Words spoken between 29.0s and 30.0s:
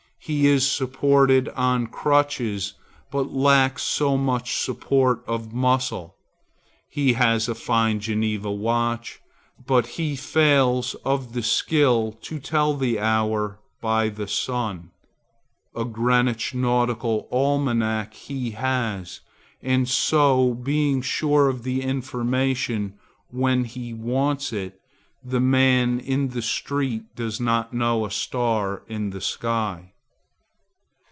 the sky.